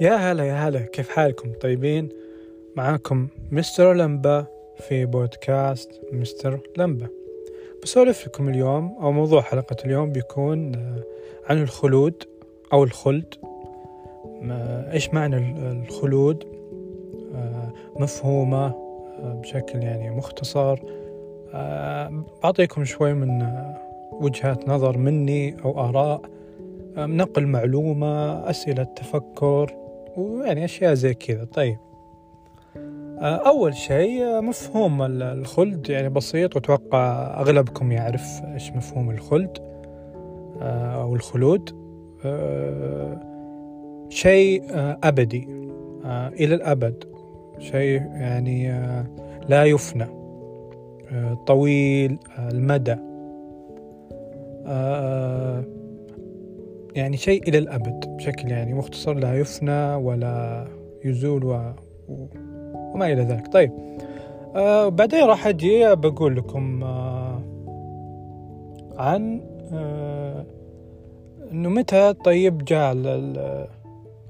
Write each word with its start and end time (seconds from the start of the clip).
يا 0.00 0.14
هلا 0.14 0.44
يا 0.44 0.54
هلا 0.54 0.80
كيف 0.80 1.08
حالكم؟ 1.08 1.52
طيبين؟ 1.52 2.08
معاكم 2.76 3.28
مستر 3.52 3.92
لمبا 3.92 4.46
في 4.76 5.06
بودكاست 5.06 6.00
مستر 6.12 6.60
لمبا 6.76 7.06
بسولف 7.82 8.26
لكم 8.26 8.48
اليوم 8.48 8.96
أو 9.00 9.12
موضوع 9.12 9.40
حلقة 9.40 9.76
اليوم 9.84 10.12
بيكون 10.12 10.74
آه، 10.74 11.02
عن 11.48 11.62
الخلود 11.62 12.14
أو 12.72 12.84
الخلد. 12.84 13.34
إيش 14.92 15.14
معنى 15.14 15.36
الخلود؟ 15.72 16.44
آه، 17.34 17.72
مفهومة 17.96 18.66
آه، 18.66 19.40
بشكل 19.42 19.78
يعني 19.78 20.10
مختصر. 20.10 20.78
بعطيكم 22.42 22.84
شوي 22.84 23.14
من 23.14 23.48
وجهات 24.12 24.68
نظر 24.68 24.98
مني 24.98 25.56
أو 25.64 25.80
آراء. 25.80 26.22
نقل 26.96 27.46
معلومة 27.46 28.50
أسئلة 28.50 28.82
تفكر. 28.82 29.87
ويعني 30.18 30.64
أشياء 30.64 30.94
زي 30.94 31.14
كذا. 31.14 31.44
طيب. 31.44 31.76
أول 33.22 33.74
شيء 33.74 34.40
مفهوم 34.40 35.02
الخلد 35.02 35.90
يعني 35.90 36.08
بسيط 36.08 36.56
وأتوقع 36.56 37.36
أغلبكم 37.40 37.92
يعرف 37.92 38.42
إيش 38.54 38.70
مفهوم 38.72 39.10
الخلد 39.10 39.58
أو 40.62 41.14
الخلود. 41.14 41.70
شيء 44.08 44.62
أبدي 45.04 45.48
إلى 46.40 46.54
الأبد. 46.54 47.04
شيء 47.58 48.00
يعني 48.00 48.68
لا 49.48 49.64
يفنى. 49.64 50.06
طويل 51.46 52.18
المدى. 52.38 52.96
يعني 56.94 57.16
شيء 57.16 57.48
إلى 57.48 57.58
الأبد 57.58 58.16
بشكل 58.16 58.50
يعني 58.50 58.74
مختصر 58.74 59.14
لا 59.14 59.38
يفنى 59.40 59.94
ولا 59.94 60.64
يزول 61.04 61.44
و... 61.44 61.72
وما 62.08 63.12
إلى 63.12 63.22
ذلك. 63.22 63.52
طيب 63.52 63.72
آه 64.56 64.88
بعدين 64.88 65.24
راح 65.24 65.46
أجي 65.46 65.94
بقول 65.94 66.36
لكم 66.36 66.84
آه 66.84 67.42
عن 68.96 69.40
آه 69.72 70.46
إنه 71.52 71.68
متى 71.68 72.12
طيب 72.12 72.64
جاء 72.64 72.92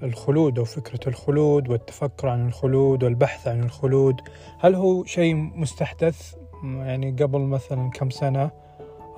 الخلود 0.03 0.59
أو 0.59 0.65
فكرة 0.65 1.09
الخلود 1.09 1.69
والتفكر 1.69 2.29
عن 2.29 2.47
الخلود 2.47 3.05
والبحث 3.05 3.49
عن 3.49 3.61
الخلود؟ 3.61 4.21
هل 4.59 4.75
هو 4.75 5.05
شيء 5.05 5.35
مستحدث؟ 5.35 6.35
يعني 6.65 7.11
قبل 7.11 7.41
مثلا 7.41 7.91
كم 7.91 8.11
سنة 8.11 8.51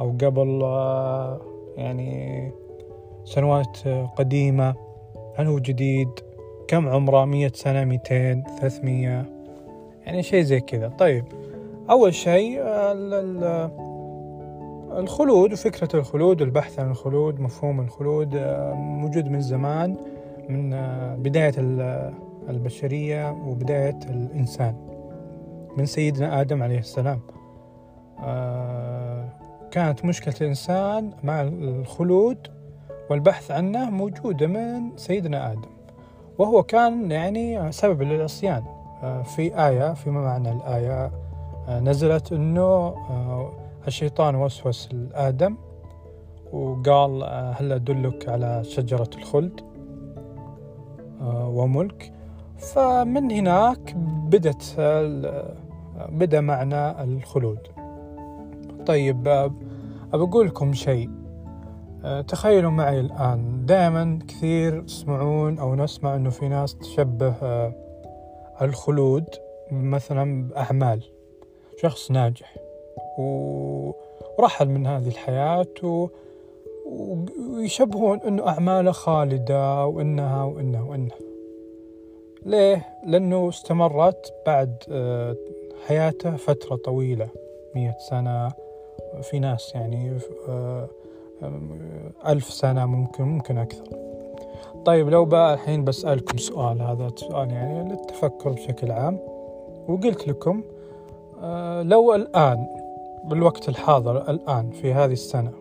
أو 0.01 0.11
قبل 0.11 0.61
آه 0.63 1.41
يعني 1.77 2.53
سنوات 3.25 3.89
قديمة 4.17 4.75
هل 5.37 5.47
هو 5.47 5.59
جديد 5.59 6.09
كم 6.69 6.89
عمره؟ 6.89 7.25
مية 7.25 7.53
سنة 7.55 7.85
ميتين 7.85 8.45
ثلاثمية. 8.61 9.25
يعني 10.07 10.23
شيء 10.23 10.43
زي 10.43 10.61
كذا. 10.61 10.89
طيب 10.89 11.25
أول 11.91 12.15
شيء 12.15 12.61
الخلود 14.99 15.53
وفكرة 15.53 15.99
الخلود 15.99 16.41
والبحث 16.41 16.79
عن 16.79 16.91
الخلود 16.91 17.41
مفهوم 17.41 17.81
الخلود 17.81 18.37
موجود 18.75 19.29
من 19.29 19.41
زمان 19.41 19.97
من 20.49 20.71
بداية 21.23 21.53
البشرية 22.49 23.31
وبداية 23.47 23.99
الإنسان 24.11 24.75
من 25.77 25.87
سيدنا 25.87 26.41
آدم 26.41 26.63
عليه 26.63 26.79
السلام. 26.79 27.21
كانت 29.71 30.05
مشكلة 30.05 30.35
الإنسان 30.41 31.11
مع 31.25 31.43
الخلود 31.43 32.39
والبحث 33.11 33.51
عنه 33.51 33.91
موجودة 33.91 34.47
من 34.47 34.97
سيدنا 34.97 35.53
آدم 35.53 35.71
وهو 36.39 36.63
كان 36.63 37.11
يعني 37.11 37.73
سبب 37.73 38.03
للعصيان. 38.03 38.63
آه، 39.03 39.23
في 39.23 39.67
آية 39.67 39.95
فيما 39.95 40.21
معنى 40.21 40.53
الآية 40.53 41.11
آه، 41.69 41.81
نزلت 41.81 42.33
أنه 42.33 42.63
آه، 42.63 43.51
الشيطان 43.87 44.35
وسوس 44.35 44.89
لآدم 44.93 45.57
وقال 46.53 47.23
هل 47.59 47.73
أدلك 47.73 48.29
على 48.29 48.65
شجرة 48.65 49.11
الخلد؟ 49.19 49.61
وملك. 51.23 52.13
فمن 52.59 53.31
هناك 53.31 53.95
بدت 54.29 54.75
بدأ 56.09 56.41
معنى 56.41 57.05
الخلود. 57.05 57.59
طيب 58.87 59.51
أقول 60.13 60.47
لكم 60.47 60.73
شيء. 60.73 61.20
تخيلوا 62.29 62.71
معي 62.71 63.01
الآن. 63.01 63.67
دائما 63.67 64.19
كثير 64.29 64.83
تسمعون 64.83 65.59
أو 65.59 65.75
نسمع 65.75 66.17
أنه 66.17 66.31
في 66.31 66.49
ناس 66.49 66.77
تشبه 66.79 67.35
آه، 67.43 67.73
الخلود 68.63 69.25
مثلا 69.73 70.49
بأعمال. 70.49 71.03
شخص 71.83 72.11
ناجح. 72.11 72.57
ورحل 73.19 74.69
من 74.69 74.87
هذه 74.87 75.09
الحياة 75.09 75.67
و... 75.83 76.09
ويشبهون 77.57 78.21
أنه 78.21 78.49
أعماله 78.49 78.93
خالدة 78.93 79.87
وإنها 79.87 80.45
وإنها 80.45 80.83
وإنها. 80.83 81.19
ليه؟ 82.47 82.87
لأنه 83.07 83.49
استمرت 83.49 84.35
بعد 84.47 84.85
آه، 84.91 85.37
حياته 85.87 86.37
فترة 86.37 86.77
طويلة 86.77 87.29
مية 87.75 87.97
سنة. 88.11 88.53
في 89.23 89.39
ناس 89.39 89.75
يعني 89.75 90.19
ألف 92.27 92.45
سنة 92.45 92.87
ممكن 92.87 93.25
ممكن 93.25 93.59
أكثر. 93.59 93.85
طيب 94.85 95.09
لو 95.09 95.25
بقى 95.25 95.55
الحين 95.55 95.85
بسألكم 95.85 96.39
سؤال 96.39 96.83
هذا 96.83 97.11
سؤال 97.17 97.51
يعني 97.51 97.89
للتفكر 97.91 98.51
بشكل 98.51 98.91
عام. 98.93 99.19
وقلت 99.89 100.29
لكم 100.29 100.63
آه، 101.43 101.83
لو 101.83 102.15
الآن 102.15 102.67
بالوقت 103.25 103.69
الحاضر 103.69 104.31
الآن 104.31 104.71
في 104.71 104.93
هذه 104.93 105.13
السنة 105.13 105.53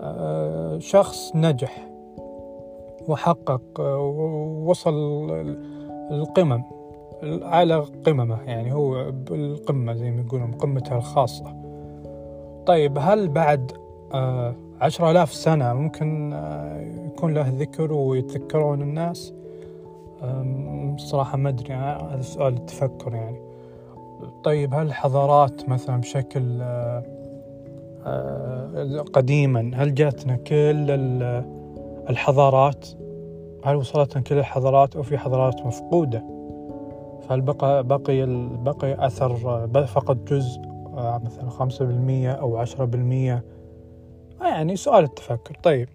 آه، 0.00 0.78
شخص 0.78 1.32
نجح 1.36 1.88
وحقق 3.08 3.80
ووصل 3.80 4.94
القمم 6.10 6.62
على 7.42 7.84
قممه 8.06 8.42
يعني 8.42 8.74
هو 8.74 9.10
بالقمة 9.10 9.94
زي 9.94 10.10
ما 10.10 10.20
يقولون 10.20 10.52
قمته 10.52 10.96
الخاصة. 10.96 11.54
طيب 12.66 12.98
هل 13.00 13.28
بعد 13.28 13.72
عشرة 14.80 15.10
آلاف 15.10 15.34
سنة 15.34 15.72
ممكن 15.72 16.32
آه، 16.32 16.80
يكون 17.06 17.34
له 17.34 17.48
ذكر 17.48 17.92
ويتذكرون 17.92 18.82
الناس. 18.82 19.34
صراحة 20.96 21.36
ما 21.36 21.48
أدري 21.48 21.74
آه، 21.74 22.14
هذا 22.14 22.22
سؤال 22.22 22.54
التفكر 22.54 23.14
يعني. 23.14 23.40
طيب 24.44 24.74
هل 24.74 24.86
الحضارات 24.86 25.68
مثلا 25.68 25.96
بشكل 25.96 26.62
قديما 29.12 29.70
هل 29.74 29.94
جاتنا 29.94 30.36
كل 30.36 30.86
الحضارات؟ 32.10 32.88
هل 33.64 33.76
وصلتنا 33.76 34.22
كل 34.22 34.38
الحضارات 34.38 34.96
أو 34.96 35.02
في 35.02 35.18
حضارات 35.18 35.66
مفقودة؟ 35.66 36.24
فهل 37.28 37.40
بقى 37.40 37.84
بقي 37.84 38.26
بقي 38.64 39.06
أثر 39.06 39.34
فقط 39.86 40.16
جزء 40.16 40.60
مثلا 40.96 41.50
خمسة 41.50 41.84
بالمية 41.84 42.32
أو 42.32 42.56
عشرة 42.56 42.84
بالمية 42.84 43.44
يعني 44.40 44.76
سؤال 44.76 45.04
التفكر. 45.04 45.58
طيب. 45.62 45.88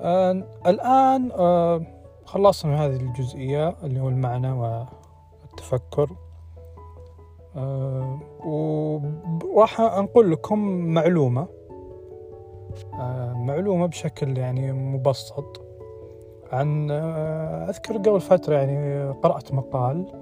آه 0.00 0.44
الآن 0.66 1.30
آه 1.32 1.82
خلصنا 2.24 2.72
من 2.72 2.78
هذه 2.78 2.96
الجزئية 2.96 3.76
اللي 3.82 4.00
هو 4.00 4.08
المعنى 4.08 4.50
والتفكر. 4.50 6.10
آه 7.56 8.18
وراح 8.44 9.80
أنقل 9.80 10.32
لكم 10.32 10.58
معلومة. 10.68 11.46
آه 12.94 13.32
معلومة 13.32 13.86
بشكل 13.86 14.38
يعني 14.38 14.72
مبسط 14.72 15.62
عن 16.52 16.90
آه 16.90 17.68
أذكر 17.68 17.96
قبل 17.96 18.20
فترة 18.20 18.56
يعني 18.56 19.10
قرأت 19.10 19.52
مقال. 19.52 20.12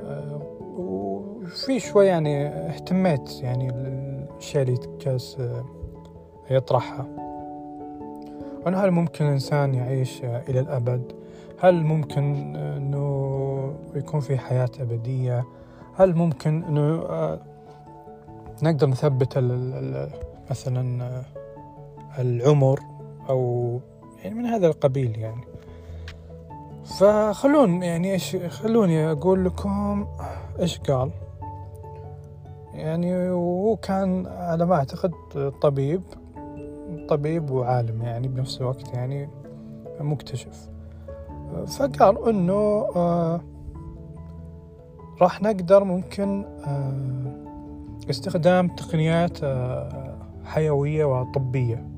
آه 0.00 0.42
وفي 0.76 1.80
شوي 1.80 2.06
يعني 2.06 2.46
اهتميت 2.46 3.42
يعني 3.42 3.68
الأشياء 3.68 4.62
اللي 4.62 4.78
جالس 5.00 5.40
آه 5.40 5.81
يطرحها. 6.50 7.06
وأنه 8.66 8.78
هل 8.78 8.90
ممكن 8.90 9.24
الإنسان 9.24 9.74
يعيش 9.74 10.24
إلى 10.24 10.60
الأبد؟ 10.60 11.12
هل 11.60 11.82
ممكن 11.82 12.56
أنه 12.56 13.74
يكون 13.94 14.20
في 14.20 14.38
حياة 14.38 14.70
أبدية؟ 14.80 15.44
هل 15.96 16.14
ممكن 16.14 16.62
أنه 16.64 17.04
نقدر 18.62 18.86
نثبت 18.86 19.38
مثلا 20.50 21.22
العمر 22.18 22.80
أو 23.28 23.80
يعني 24.24 24.34
من 24.34 24.46
هذا 24.46 24.66
القبيل 24.66 25.18
يعني. 25.18 25.44
فخلون 26.84 27.82
يعني 27.82 28.12
إيش 28.12 28.36
خلوني 28.36 29.12
أقول 29.12 29.44
لكم 29.44 30.06
إيش 30.60 30.78
قال. 30.78 31.10
يعني 32.74 33.30
هو 33.30 33.76
كان 33.76 34.26
على 34.26 34.66
ما 34.66 34.74
أعتقد 34.74 35.12
طبيب. 35.62 36.02
طبيب 37.16 37.50
وعالم 37.50 38.02
يعني 38.02 38.28
بنفس 38.28 38.60
الوقت 38.60 38.94
يعني 38.94 39.28
مكتشف. 40.00 40.68
فقال 41.66 42.28
إنه 42.28 42.88
آه 42.96 43.40
راح 45.20 45.42
نقدر 45.42 45.84
ممكن 45.84 46.44
آه 46.44 48.10
استخدام 48.10 48.68
تقنيات 48.68 49.38
آه 49.44 50.16
حيوية 50.44 51.04
وطبية 51.04 51.88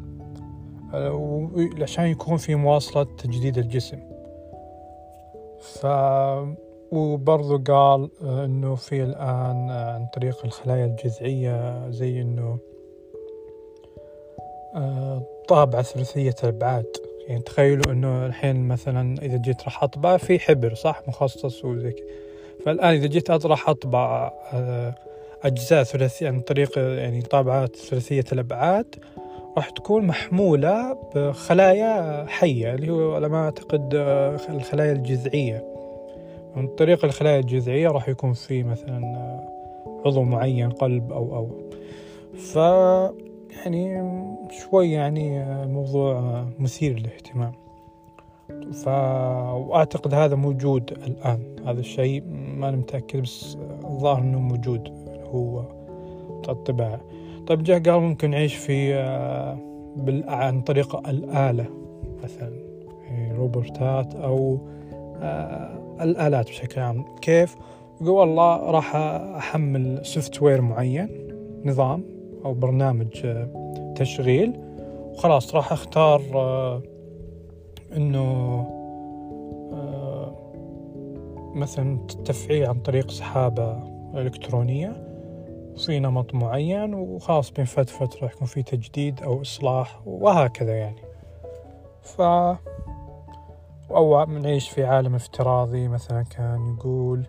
عشان 1.82 2.04
يكون 2.04 2.36
في 2.36 2.54
مواصلة 2.54 3.02
تجديد 3.04 3.58
الجسم. 3.58 3.98
ف 5.60 5.86
وبرضو 6.92 7.58
قال 7.58 8.10
إنه 8.22 8.74
في 8.74 9.02
الآن 9.02 9.70
عن 9.70 10.06
طريق 10.14 10.44
الخلايا 10.44 10.86
الجذعية 10.86 11.90
زي 11.90 12.22
إنه 12.22 12.58
طابعة 15.48 15.82
ثلاثية 15.82 16.34
الابعاد 16.44 16.86
يعني 17.28 17.42
تخيلوا 17.42 17.92
إنه 17.92 18.26
الحين 18.26 18.68
مثلا 18.68 19.22
إذا 19.22 19.36
جيت 19.36 19.62
راح 19.64 19.82
أطبع 19.82 20.16
في 20.16 20.38
حبر 20.38 20.74
صح؟ 20.74 21.02
مخصص 21.08 21.64
وزي 21.64 21.92
كذا. 21.92 22.06
فالآن 22.64 22.94
إذا 22.94 23.06
جيت 23.06 23.30
راح 23.30 23.68
أطبع 23.68 24.32
أجزاء 25.42 25.82
ثلاثية 25.82 26.28
عن 26.28 26.40
طريق 26.40 26.78
يعني 26.78 27.22
طابعات 27.22 27.76
ثلاثية 27.76 28.24
الأبعاد 28.32 28.94
راح 29.56 29.70
تكون 29.70 30.06
محمولة 30.06 30.98
بخلايا 31.14 32.24
حية 32.28 32.74
اللي 32.74 32.90
هو 32.90 33.14
على 33.14 33.28
ما 33.28 33.44
أعتقد 33.44 33.94
الخلايا 34.48 34.92
الجذعية. 34.92 35.64
عن 36.56 36.66
طريق 36.66 37.04
الخلايا 37.04 37.40
الجذعية 37.40 37.88
راح 37.88 38.08
يكون 38.08 38.32
في 38.32 38.62
مثلا 38.62 39.00
عضو 40.06 40.22
معين 40.22 40.70
قلب 40.70 41.12
أو 41.12 41.36
أو. 41.36 41.48
ف 42.38 42.56
يعني 43.56 44.02
شوي 44.60 44.92
يعني 44.92 45.42
الموضوع 45.62 46.44
مثير 46.58 46.98
للاهتمام. 46.98 47.52
ف 48.72 48.88
وأعتقد 48.88 50.14
هذا 50.14 50.36
موجود 50.36 50.90
الآن. 50.90 51.56
هذا 51.66 51.80
الشيء 51.80 52.22
ما 52.56 52.68
أنا 52.68 52.76
متأكد 52.76 53.20
بس 53.20 53.58
الظاهر 53.84 54.22
إنه 54.22 54.38
موجود 54.38 54.88
هو 55.32 55.64
الطباعة 56.48 57.00
طيب 57.46 57.62
جاء 57.62 57.78
قال 57.78 58.00
ممكن 58.00 58.30
نعيش 58.30 58.54
في 58.54 58.92
بال... 59.96 60.24
عن 60.28 60.60
طريق 60.60 61.08
الآلة 61.08 61.66
مثلا 62.24 62.52
روبوتات 63.36 64.14
أو 64.14 64.58
الآلات 66.00 66.48
بشكل 66.48 66.80
عام. 66.80 67.04
كيف؟ 67.20 67.56
يقول 68.00 68.10
والله 68.10 68.70
راح 68.70 68.96
أحمل 69.36 70.06
سوفت 70.06 70.42
وير 70.42 70.60
معين 70.60 71.08
نظام 71.64 72.04
أو 72.44 72.54
برنامج 72.54 73.26
آه، 73.94 74.04
تشغيل. 74.04 74.60
وخلاص 75.14 75.54
راح 75.54 75.72
أختار 75.72 76.22
آه، 76.34 76.82
إنه 77.96 78.24
آه، 79.72 80.34
مثلا 81.54 81.98
تفعيل 82.24 82.66
عن 82.66 82.80
طريق 82.80 83.10
سحابة 83.10 83.78
إلكترونية 84.14 85.04
في 85.76 85.98
نمط 85.98 86.34
معين 86.34 86.94
وخلاص 86.94 87.50
بين 87.50 87.64
فترة 87.64 88.08
راح 88.22 88.32
يكون 88.32 88.46
في 88.46 88.62
تجديد 88.62 89.22
أو 89.22 89.40
إصلاح 89.40 90.00
وهكذا 90.06 90.74
يعني. 90.74 91.02
ف 92.02 92.20
أو 93.90 94.24
نعيش 94.24 94.70
في 94.70 94.84
عالم 94.84 95.14
افتراضي 95.14 95.88
مثلا 95.88 96.22
كان 96.22 96.76
يقول 96.78 97.26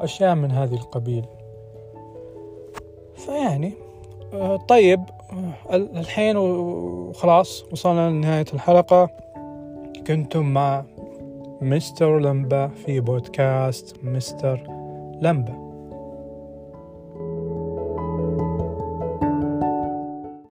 أشياء 0.00 0.34
من 0.34 0.50
هذه 0.50 0.74
القبيل. 0.74 1.24
فيعني 3.14 3.72
آه، 4.32 4.56
طيب 4.56 5.00
الحين 5.72 6.36
وخلاص 6.36 7.64
وصلنا 7.72 8.10
لنهاية 8.10 8.46
الحلقة. 8.54 9.10
كنتم 10.06 10.46
مع 10.46 10.84
مستر 11.60 12.18
لمبة 12.18 12.68
في 12.68 13.00
بودكاست 13.00 13.96
مستر 14.02 14.60
لمبة. 15.20 15.61